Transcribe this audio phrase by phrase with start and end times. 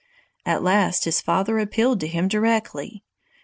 [0.47, 3.03] At last his father appealed to him directly.